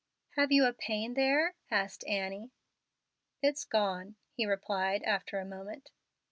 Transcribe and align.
"Have 0.31 0.51
you 0.51 0.65
pain 0.73 1.13
there?" 1.13 1.53
asked 1.69 2.03
Annie. 2.07 2.49
"It's 3.43 3.65
gone," 3.65 4.15
he 4.33 4.47
replied, 4.47 5.03
after 5.03 5.37
a 5.37 5.45
moment. 5.45 5.91